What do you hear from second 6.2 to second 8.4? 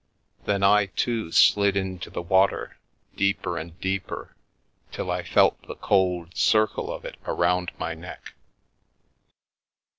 circle of it around my neck.